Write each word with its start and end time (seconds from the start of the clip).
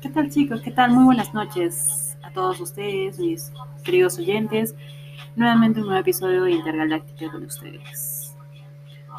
¿Qué 0.00 0.08
tal 0.10 0.30
chicos? 0.30 0.60
¿Qué 0.60 0.70
tal? 0.70 0.92
Muy 0.92 1.04
buenas 1.04 1.34
noches 1.34 2.16
a 2.22 2.30
todos 2.30 2.60
ustedes, 2.60 3.18
mis 3.18 3.52
queridos 3.82 4.18
oyentes. 4.18 4.74
Nuevamente 5.34 5.80
un 5.80 5.86
nuevo 5.86 6.00
episodio 6.00 6.44
de 6.44 6.52
Intergaláctica 6.52 7.30
con 7.30 7.44
ustedes. 7.44 8.36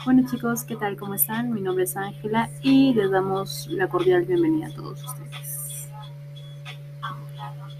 Bueno 0.05 0.23
chicos, 0.29 0.63
¿qué 0.63 0.75
tal? 0.75 0.95
¿Cómo 0.95 1.15
están? 1.15 1.53
Mi 1.53 1.61
nombre 1.61 1.83
es 1.83 1.97
Ángela 1.97 2.49
y 2.61 2.93
les 2.93 3.11
damos 3.11 3.67
la 3.67 3.87
cordial 3.89 4.23
bienvenida 4.23 4.67
a 4.67 4.71
todos 4.71 5.03
ustedes. 5.03 5.46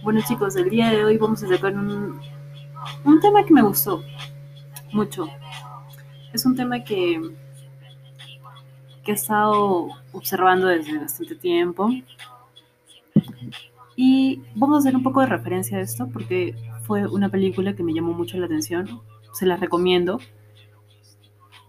Bueno 0.08 0.21
chicos, 0.26 0.55
el 0.55 0.70
día 0.70 0.89
de 0.89 1.04
hoy 1.04 1.18
vamos 1.18 1.44
a 1.44 1.50
sacar 1.50 1.76
un, 1.76 2.21
tema 3.20 3.43
que 3.43 3.54
me 3.54 3.61
gustó 3.61 4.02
mucho. 4.93 5.28
Es 6.32 6.46
un 6.46 6.56
tema 6.56 6.82
que, 6.82 7.21
que 9.04 9.12
he 9.12 9.14
estado 9.14 9.89
observando 10.14 10.68
desde 10.68 10.98
bastante 10.98 11.36
tiempo 11.36 11.89
y 13.98 14.42
vamos 14.56 14.78
a 14.78 14.79
hacer 14.79 14.96
un 14.96 15.04
poco 15.04 15.20
de 15.20 15.28
referencia 15.28 15.78
a 15.78 15.82
esto 15.82 16.07
porque 16.07 16.56
fue 16.84 17.06
una 17.06 17.28
película 17.28 17.76
que 17.76 17.84
me 17.84 17.93
llamó 17.93 18.14
mucho 18.14 18.37
la 18.37 18.46
atención. 18.46 19.01
Se 19.34 19.46
la 19.46 19.57
recomiendo. 19.57 20.21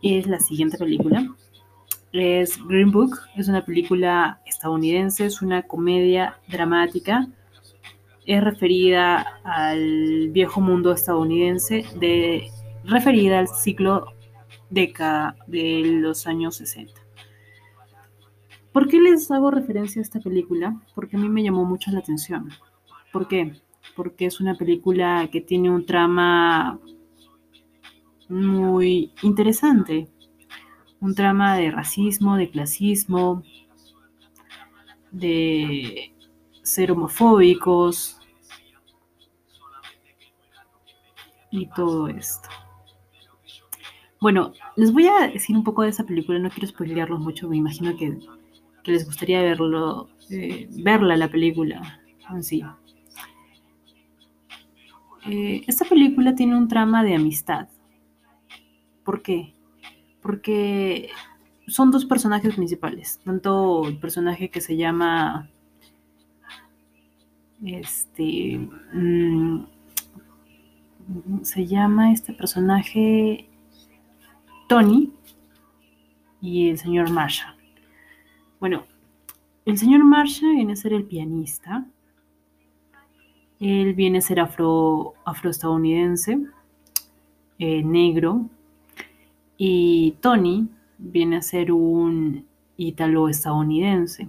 Es 0.01 0.29
la 0.29 0.39
siguiente 0.39 0.79
película. 0.79 1.27
Es 2.13 2.57
Green 2.69 2.93
Book. 2.93 3.19
Es 3.35 3.49
una 3.49 3.65
película 3.65 4.41
estadounidense. 4.47 5.27
Es 5.27 5.43
una 5.43 5.63
comedia 5.63 6.39
dramática. 6.47 7.27
Es 8.29 8.45
referida 8.45 9.41
al 9.43 10.29
viejo 10.29 10.61
mundo 10.61 10.93
estadounidense, 10.93 11.87
de, 11.99 12.51
referida 12.85 13.39
al 13.39 13.49
ciclo 13.49 14.13
década 14.69 15.35
de 15.47 15.81
los 15.85 16.27
años 16.27 16.57
60. 16.57 16.93
¿Por 18.71 18.87
qué 18.87 19.01
les 19.01 19.31
hago 19.31 19.51
referencia 19.51 20.01
a 20.01 20.03
esta 20.03 20.21
película? 20.21 20.79
Porque 20.95 21.17
a 21.17 21.19
mí 21.19 21.31
me 21.31 21.43
llamó 21.43 21.65
mucho 21.65 21.91
la 21.91 22.01
atención. 22.01 22.51
¿Por 23.15 23.29
qué? 23.29 23.55
Porque 23.97 24.27
es 24.27 24.43
una 24.43 24.57
película 24.57 25.27
que 25.33 25.41
tiene 25.41 25.71
un 25.71 25.87
trama 25.87 26.79
muy 28.29 29.11
interesante. 29.23 30.07
Un 31.01 31.15
trama 31.15 31.57
de 31.57 31.71
racismo, 31.71 32.37
de 32.37 32.51
clasismo, 32.51 33.43
de 35.13 36.13
ser 36.73 36.93
homofóbicos 36.93 38.19
y 41.51 41.67
todo 41.67 42.09
esto. 42.09 42.49
Bueno, 44.21 44.53
les 44.77 44.93
voy 44.93 45.07
a 45.07 45.29
decir 45.29 45.57
un 45.57 45.65
poco 45.65 45.83
de 45.83 45.91
esa 45.91 46.05
película, 46.05 46.39
no 46.39 46.51
quiero 46.51 46.67
spoilearlos 46.67 47.21
mucho, 47.21 47.49
me 47.49 47.57
imagino 47.57 47.97
que 47.97 48.19
que 48.89 48.93
les 48.93 49.05
gustaría 49.05 49.43
verlo, 49.43 50.09
eh, 50.31 50.67
verla 50.71 51.17
la 51.17 51.29
película 51.29 52.01
en 52.31 52.43
sí. 52.43 52.63
Eh, 55.27 55.63
esta 55.67 55.85
película 55.85 56.35
tiene 56.35 56.57
un 56.57 56.69
trama 56.69 57.05
de 57.05 57.15
amistad. 57.15 57.69
¿Por 59.05 59.23
qué? 59.23 59.55
Porque 60.23 61.11
son 61.67 61.91
dos 61.91 62.07
personajes 62.07 62.55
principales. 62.55 63.21
Tanto 63.25 63.87
el 63.87 63.99
personaje 63.99 64.51
que 64.51 64.61
se 64.61 64.77
llama. 64.77 65.51
Este. 67.65 68.59
Mm, 68.93 69.65
se 71.43 71.67
llama 71.67 72.13
este 72.13 72.33
personaje 72.33 73.49
Tony 74.69 75.13
y 76.41 76.69
el 76.69 76.79
señor 76.79 77.11
Marshall. 77.11 77.55
Bueno, 78.61 78.85
el 79.65 79.79
señor 79.79 80.05
Marshall 80.05 80.57
viene 80.57 80.73
a 80.75 80.77
ser 80.77 80.93
el 80.93 81.05
pianista. 81.05 81.87
Él 83.61 83.95
viene 83.95 84.19
a 84.19 84.23
ser 84.23 84.41
afro, 84.41 85.15
afroestadounidense, 85.25 86.39
eh, 87.59 87.83
negro. 87.83 88.49
Y 89.57 90.17
Tony 90.21 90.69
viene 90.99 91.37
a 91.37 91.43
ser 91.43 91.73
un 91.73 92.47
ítalo-estadounidense. 92.77 94.29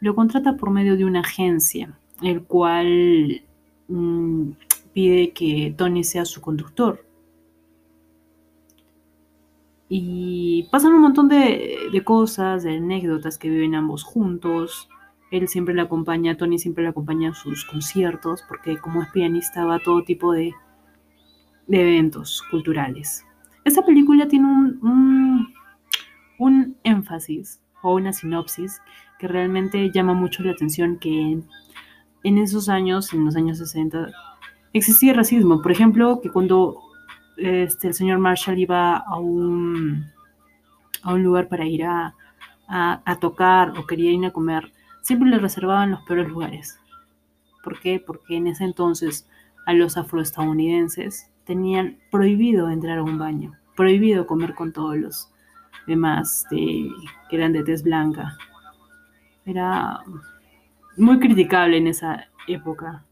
Lo 0.00 0.14
contrata 0.14 0.56
por 0.56 0.70
medio 0.70 0.96
de 0.96 1.04
una 1.04 1.20
agencia, 1.20 1.98
el 2.22 2.42
cual 2.42 3.42
mm, 3.88 4.50
pide 4.92 5.32
que 5.32 5.74
Tony 5.76 6.04
sea 6.04 6.24
su 6.24 6.40
conductor. 6.40 7.04
Y 9.88 10.68
pasan 10.70 10.92
un 10.92 11.00
montón 11.00 11.28
de, 11.28 11.88
de, 11.90 12.04
cosas, 12.04 12.62
de 12.62 12.76
anécdotas 12.76 13.38
que 13.38 13.48
viven 13.48 13.74
ambos 13.74 14.04
juntos. 14.04 14.88
Él 15.30 15.48
siempre 15.48 15.74
le 15.74 15.82
acompaña, 15.82 16.36
Tony 16.36 16.58
siempre 16.58 16.84
le 16.84 16.90
acompaña 16.90 17.30
a 17.30 17.34
sus 17.34 17.64
conciertos, 17.64 18.42
porque 18.48 18.76
como 18.78 19.02
es 19.02 19.08
pianista 19.10 19.64
va 19.64 19.76
a 19.76 19.82
todo 19.82 20.02
tipo 20.02 20.32
de, 20.32 20.52
de 21.68 21.80
eventos 21.80 22.42
culturales. 22.50 23.24
Esta 23.64 23.84
película 23.84 24.26
tiene 24.28 24.46
un, 24.46 24.78
un, 24.82 25.54
un, 26.38 26.76
énfasis 26.82 27.60
o 27.82 27.94
una 27.94 28.12
sinopsis 28.12 28.80
que 29.18 29.28
realmente 29.28 29.90
llama 29.92 30.14
mucho 30.14 30.42
la 30.42 30.52
atención 30.52 30.98
que 30.98 31.40
en 32.24 32.38
esos 32.38 32.68
años, 32.68 33.12
en 33.12 33.24
los 33.24 33.36
años 33.36 33.58
60, 33.58 34.10
existía 34.72 35.12
racismo. 35.12 35.62
Por 35.62 35.72
ejemplo, 35.72 36.20
que 36.22 36.30
cuando 36.30 36.80
este, 37.36 37.88
el 37.88 37.94
señor 37.94 38.18
Marshall 38.18 38.58
iba 38.58 38.96
a 38.96 39.16
un, 39.16 40.06
a 41.02 41.14
un 41.14 41.22
lugar 41.22 41.48
para 41.48 41.66
ir 41.66 41.84
a, 41.84 42.14
a, 42.68 43.16
tocar 43.20 43.78
o 43.78 43.86
quería 43.86 44.12
ir 44.12 44.24
a 44.26 44.32
comer, 44.32 44.72
siempre 45.02 45.30
le 45.30 45.38
reservaban 45.38 45.90
los 45.92 46.02
peores 46.02 46.28
lugares. 46.28 46.78
¿Por 47.62 47.80
qué? 47.80 48.02
Porque 48.04 48.36
en 48.36 48.46
ese 48.46 48.64
entonces 48.64 49.28
a 49.66 49.72
los 49.72 49.96
afroestadounidenses 49.96 51.30
tenían 51.44 51.98
prohibido 52.10 52.70
entrar 52.70 52.98
a 52.98 53.02
un 53.02 53.18
baño, 53.18 53.56
prohibido 53.76 54.26
comer 54.26 54.54
con 54.54 54.72
todos 54.72 54.96
los 54.96 55.32
demás 55.86 56.46
de, 56.50 56.90
que 57.28 57.36
eran 57.36 57.52
de 57.52 57.64
tez 57.64 57.82
blanca. 57.82 58.36
Era 59.44 60.00
muy 60.98 61.18
criticable 61.18 61.78
en 61.78 61.86
esa 61.86 62.28
época. 62.46 63.04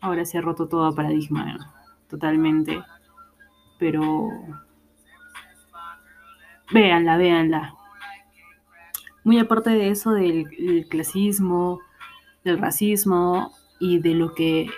Ahora 0.00 0.24
se 0.24 0.38
ha 0.38 0.40
roto 0.40 0.68
todo 0.68 0.94
paradigma 0.94 1.72
totalmente 2.08 2.82
pero 3.78 4.30
véanla, 6.72 7.16
véanla. 7.16 7.74
Muy 9.24 9.38
aparte 9.38 9.70
de 9.70 9.90
eso 9.90 10.12
del 10.12 10.86
clasismo, 10.88 11.80
del 12.44 12.58
racismo 12.58 13.52
y 13.78 14.00
de 14.00 14.14
lo 14.14 14.34
que 14.34 14.68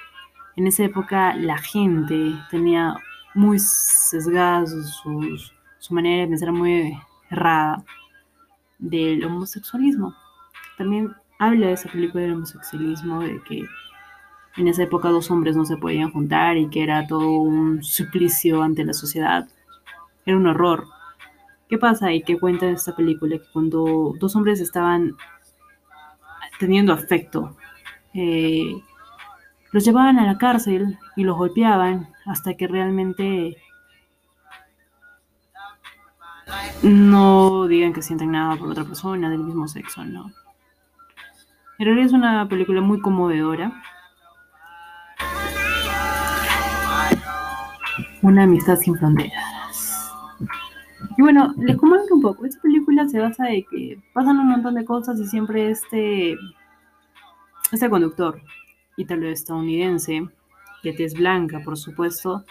en 0.57 0.67
esa 0.67 0.85
época 0.85 1.35
la 1.35 1.59
gente 1.59 2.35
tenía 2.51 2.97
muy 3.35 3.59
sesgada 3.59 4.67
su, 4.67 5.39
su 5.79 5.95
manera 5.95 6.23
de 6.23 6.29
pensar 6.29 6.53
muy 6.53 6.99
errada 7.31 7.85
del 8.79 9.25
homosexualismo. 9.25 10.15
También 10.77 11.15
habla 11.41 11.69
de 11.69 11.73
esa 11.73 11.91
película 11.91 12.23
del 12.23 12.35
homosexualismo, 12.35 13.21
de 13.23 13.43
que 13.43 13.65
en 14.59 14.69
esa 14.69 14.83
época 14.83 15.09
dos 15.09 15.31
hombres 15.31 15.57
no 15.57 15.65
se 15.65 15.79
podían 15.79 16.13
juntar 16.13 16.59
y 16.59 16.69
que 16.69 16.83
era 16.83 17.07
todo 17.07 17.31
un 17.31 17.83
suplicio 17.83 18.63
ante 18.63 18.85
la 18.85 18.93
sociedad. 18.93 19.49
Era 20.27 20.37
un 20.37 20.47
horror. 20.47 20.87
¿Qué 21.69 21.79
pasa 21.79 22.13
y 22.13 22.23
qué 22.23 22.39
cuenta 22.39 22.69
esta 22.69 22.95
película? 22.95 23.39
Que 23.39 23.47
cuando 23.55 24.13
dos 24.21 24.37
hombres 24.37 24.61
estaban 24.61 25.17
teniendo 26.59 26.93
afecto, 26.93 27.57
eh, 28.13 28.75
los 29.73 29.83
llevaban 29.83 30.19
a 30.19 30.27
la 30.27 30.37
cárcel 30.37 30.99
y 31.17 31.25
los 31.25 31.39
golpeaban 31.39 32.11
hasta 32.27 32.55
que 32.55 32.69
realmente 32.69 33.57
no 36.83 37.67
digan 37.67 37.95
que 37.95 38.03
sienten 38.03 38.33
nada 38.33 38.57
por 38.57 38.69
otra 38.69 38.85
persona 38.85 39.31
del 39.31 39.39
mismo 39.39 39.67
sexo, 39.69 40.05
¿no? 40.05 40.31
En 41.81 41.87
realidad 41.87 42.07
es 42.09 42.13
una 42.13 42.47
película 42.47 42.83
muy 42.83 43.01
conmovedora 43.01 43.73
Una 48.21 48.43
amistad 48.43 48.77
sin 48.77 48.99
fronteras. 48.99 50.13
Y 51.17 51.23
bueno, 51.23 51.55
les 51.57 51.79
comento 51.79 52.15
un 52.15 52.21
poco. 52.21 52.45
Esta 52.45 52.61
película 52.61 53.09
se 53.09 53.19
basa 53.19 53.45
de 53.47 53.65
que 53.65 53.99
pasan 54.13 54.39
un 54.39 54.49
montón 54.49 54.75
de 54.75 54.85
cosas 54.85 55.19
y 55.21 55.27
siempre 55.27 55.71
este, 55.71 56.37
este 57.73 57.89
conductor 57.89 58.39
italo-estadounidense, 58.99 60.29
que 60.83 60.95
es 60.99 61.15
blanca, 61.15 61.63
por 61.65 61.79
supuesto, 61.79 62.45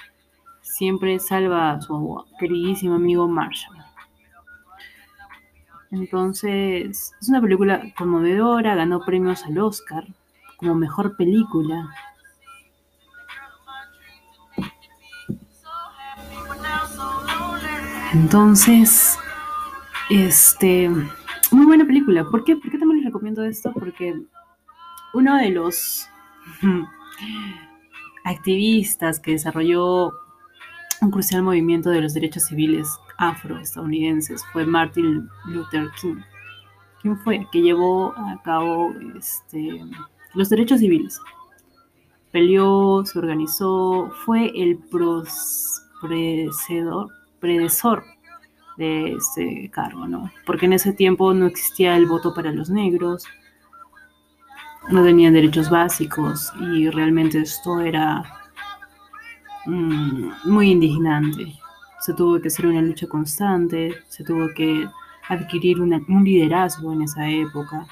siempre 0.62 1.20
salva 1.20 1.74
a 1.74 1.82
su 1.82 2.26
queridísimo 2.40 2.96
amigo 2.96 3.28
Marshall. 3.28 3.89
Entonces, 5.92 7.14
es 7.20 7.30
una 7.30 7.42
película 7.42 7.82
conmovedora, 7.98 8.76
ganó 8.76 9.02
premios 9.02 9.44
al 9.46 9.58
Oscar 9.58 10.06
como 10.58 10.76
mejor 10.76 11.16
película. 11.16 11.90
Entonces, 18.14 19.18
este, 20.10 20.90
muy 21.52 21.66
buena 21.66 21.86
película. 21.86 22.26
¿Por 22.26 22.44
qué, 22.44 22.56
¿Por 22.56 22.70
qué 22.72 22.78
también 22.78 22.98
les 22.98 23.06
recomiendo 23.06 23.44
esto? 23.44 23.72
Porque 23.74 24.20
uno 25.14 25.38
de 25.38 25.50
los 25.50 26.08
activistas 28.26 29.20
que 29.20 29.32
desarrolló 29.32 30.12
un 31.02 31.12
crucial 31.12 31.44
movimiento 31.44 31.90
de 31.90 32.02
los 32.02 32.14
derechos 32.14 32.48
civiles 32.48 32.88
afroestadounidenses 33.20 34.44
fue 34.52 34.66
Martin 34.66 35.30
Luther 35.46 35.92
King. 36.02 36.22
¿Quién 37.02 37.18
fue? 37.20 37.46
Que 37.52 37.62
llevó 37.62 38.14
a 38.18 38.42
cabo 38.44 38.94
este, 39.18 39.84
los 40.34 40.50
derechos 40.50 40.80
civiles. 40.80 41.20
Peleó, 42.32 43.06
se 43.06 43.20
organizó, 43.20 44.12
fue 44.26 44.52
el 44.56 44.80
predecesor 47.40 48.04
de 48.78 49.14
este 49.14 49.70
cargo, 49.72 50.08
¿no? 50.08 50.32
Porque 50.46 50.66
en 50.66 50.74
ese 50.74 50.94
tiempo 50.94 51.34
no 51.34 51.46
existía 51.48 51.98
el 51.98 52.06
voto 52.06 52.34
para 52.34 52.52
los 52.52 52.70
negros, 52.70 53.26
no 54.90 55.04
tenían 55.04 55.34
derechos 55.34 55.70
básicos 55.70 56.54
y 56.60 56.90
realmente 56.90 57.40
esto 57.42 57.82
era 57.82 58.24
mm, 59.66 60.32
muy 60.46 60.72
indignante. 60.72 61.60
Se 62.10 62.16
tuvo 62.16 62.42
que 62.42 62.48
hacer 62.48 62.66
una 62.66 62.82
lucha 62.82 63.06
constante, 63.06 63.94
se 64.08 64.24
tuvo 64.24 64.52
que 64.56 64.90
adquirir 65.28 65.80
un 65.80 66.24
liderazgo 66.24 66.92
en 66.92 67.04
esa 67.04 67.30
época. 67.30 67.86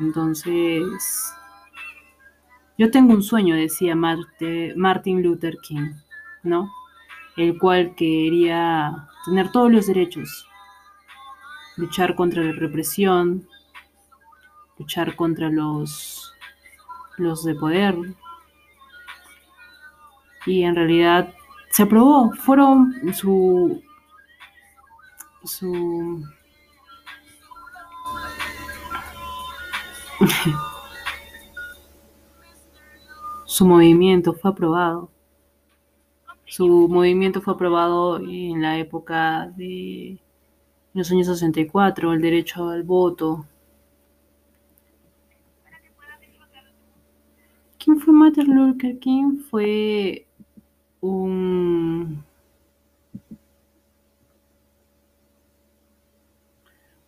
Entonces, 0.00 1.32
yo 2.76 2.90
tengo 2.90 3.14
un 3.14 3.22
sueño, 3.22 3.54
decía 3.54 3.94
Martin 3.94 5.22
Luther 5.22 5.58
King, 5.62 5.92
¿no? 6.42 6.72
El 7.36 7.56
cual 7.56 7.94
quería 7.94 9.06
tener 9.24 9.52
todos 9.52 9.70
los 9.70 9.86
derechos, 9.86 10.48
luchar 11.76 12.16
contra 12.16 12.42
la 12.42 12.50
represión, 12.50 13.46
luchar 14.76 15.14
contra 15.14 15.50
los, 15.50 16.34
los 17.16 17.44
de 17.44 17.54
poder. 17.54 17.94
Y 20.46 20.64
en 20.64 20.74
realidad 20.74 21.32
se 21.70 21.82
aprobó, 21.84 22.32
fueron 22.32 22.92
su, 23.14 23.80
su 25.44 26.24
su 33.46 33.66
movimiento 33.66 34.34
fue 34.34 34.50
aprobado. 34.50 35.10
Su 36.44 36.88
movimiento 36.88 37.40
fue 37.40 37.54
aprobado 37.54 38.18
en 38.18 38.60
la 38.62 38.78
época 38.78 39.46
de 39.56 40.18
los 40.92 41.10
años 41.12 41.28
64, 41.28 42.12
el 42.12 42.20
derecho 42.20 42.68
al 42.68 42.82
voto. 42.82 43.46
¿Quién 47.78 47.98
fue 48.00 48.12
Martin 48.12 48.54
Luther 48.54 48.98
King? 48.98 49.38
Fue 49.50 50.26
un, 51.00 52.24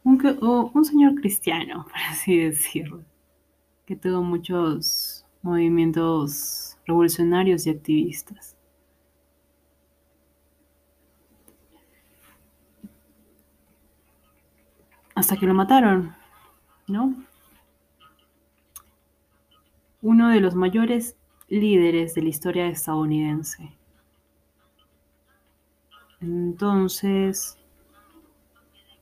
un, 0.05 0.85
señor 0.85 1.15
cristiano, 1.17 1.85
por 1.91 2.01
así 2.11 2.39
decirlo, 2.39 3.05
que 3.87 3.97
tuvo 3.97 4.23
muchos 4.23 5.27
movimientos 5.43 6.79
revolucionarios 6.87 7.67
y 7.67 7.71
activistas. 7.71 8.57
Hasta 15.15 15.37
que 15.37 15.47
lo 15.47 15.55
mataron, 15.55 16.15
¿no? 16.89 17.15
Uno 20.01 20.31
de 20.31 20.41
los 20.41 20.55
mayores 20.55 21.17
líderes 21.49 22.15
de 22.15 22.23
la 22.23 22.29
historia 22.31 22.67
estadounidense. 22.69 23.77
Entonces, 26.23 27.59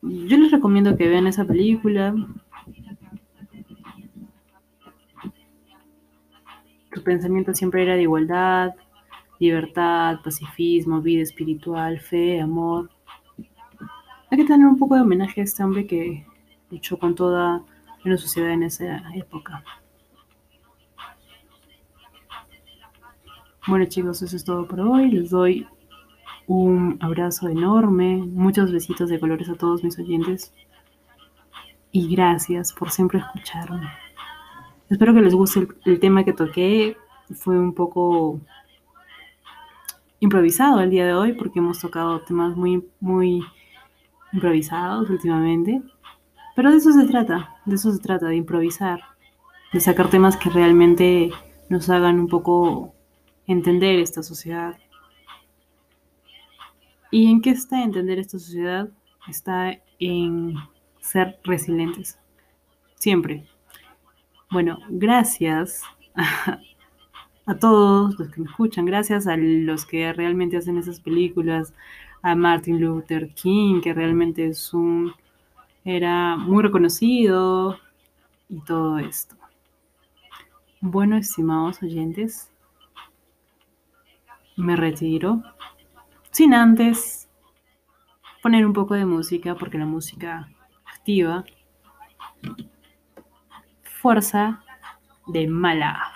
yo 0.01 0.39
les 0.39 0.51
recomiendo 0.51 0.97
que 0.97 1.07
vean 1.07 1.27
esa 1.27 1.45
película. 1.45 2.15
Su 6.93 7.05
pensamiento 7.05 7.55
siempre 7.55 7.83
era 7.83 7.95
de 7.95 8.03
igualdad, 8.03 8.75
libertad, 9.39 10.21
pacifismo, 10.25 11.03
vida 11.03 11.23
espiritual, 11.23 12.01
fe, 12.01 12.41
amor. 12.41 12.91
Hay 14.31 14.39
que 14.39 14.45
tener 14.45 14.67
un 14.67 14.79
poco 14.79 14.95
de 14.95 15.03
homenaje 15.03 15.43
a 15.43 15.45
este 15.45 15.63
hombre 15.63 15.87
que 15.87 16.27
luchó 16.71 16.99
con 16.99 17.15
toda 17.15 17.63
la 18.03 18.17
sociedad 18.17 18.51
en 18.51 18.63
esa 18.63 19.03
época. 19.15 19.63
Bueno 23.67 23.85
chicos, 23.85 24.23
eso 24.23 24.37
es 24.37 24.45
todo 24.45 24.67
por 24.67 24.81
hoy. 24.81 25.11
Les 25.11 25.31
doy 25.31 25.67
un 26.53 26.99
abrazo 27.01 27.49
enorme, 27.49 28.17
muchos 28.17 28.73
besitos 28.73 29.09
de 29.09 29.21
colores 29.21 29.49
a 29.49 29.55
todos 29.55 29.85
mis 29.85 29.97
oyentes 30.01 30.53
y 31.93 32.13
gracias 32.13 32.73
por 32.73 32.91
siempre 32.91 33.21
escucharme. 33.21 33.89
Espero 34.89 35.15
que 35.15 35.21
les 35.21 35.33
guste 35.33 35.69
el, 35.85 36.01
tema 36.01 36.25
que 36.25 36.33
toqué. 36.33 36.97
Fue 37.37 37.57
un 37.57 37.73
poco 37.73 38.41
improvisado 40.19 40.81
el 40.81 40.91
día 40.91 41.07
de 41.07 41.15
hoy 41.15 41.35
porque 41.35 41.61
hemos 41.61 41.79
tocado 41.79 42.21
temas 42.23 42.57
muy, 42.57 42.85
muy 42.99 43.45
improvisados 44.33 45.09
últimamente. 45.09 45.81
Pero 46.57 46.73
de 46.73 46.79
eso 46.79 46.91
se 46.91 47.07
trata, 47.07 47.61
de 47.65 47.77
eso 47.77 47.93
se 47.93 48.01
trata, 48.01 48.27
de 48.27 48.35
improvisar, 48.35 49.01
de 49.73 49.79
sacar 49.79 50.11
temas 50.11 50.37
que 50.37 50.51
realmente 50.51 51.31
nos 51.69 51.89
hagan 51.91 52.19
un 52.19 52.27
poco 52.27 52.93
entender 53.47 54.01
esta 54.01 54.25
sociedad. 54.25 54.75
¿Y 57.11 57.31
en 57.31 57.41
qué 57.41 57.51
está 57.51 57.83
entender 57.83 58.19
esta 58.19 58.39
sociedad? 58.39 58.89
Está 59.29 59.81
en 59.99 60.55
ser 61.01 61.41
resilientes. 61.45 62.19
Siempre. 62.95 63.47
Bueno, 64.51 64.79
gracias 64.89 65.83
a, 66.15 67.55
todos 67.59 68.19
los 68.19 68.29
que 68.31 68.41
me 68.41 68.47
escuchan, 68.47 68.85
gracias 68.85 69.27
a 69.27 69.37
los 69.37 69.87
que 69.87 70.13
realmente 70.13 70.57
hacen 70.57 70.79
esas 70.79 71.01
películas, 71.01 71.75
a 72.23 72.35
Martin 72.35 72.81
Luther 72.81 73.33
King, 73.35 73.81
que 73.81 73.95
realmente 73.95 74.47
es 74.47 74.73
un 74.75 75.13
era 75.85 76.37
muy 76.37 76.63
reconocido 76.63 77.79
y 78.49 78.61
todo 78.61 78.99
esto. 78.99 79.35
Bueno, 80.81 81.17
estimados 81.17 81.83
oyentes, 81.83 82.51
me 84.57 84.77
retiro 84.77 85.43
sin 86.31 86.55
antes 86.55 87.29
poner 88.43 88.65
un 88.67 88.73
poco 88.73 88.95
de 88.95 89.05
música 89.05 89.55
porque 89.55 89.79
la 89.79 89.87
música 89.87 90.49
activa 90.87 91.45
fuerza 94.01 94.63
de 95.27 95.47
mala. 95.47 96.10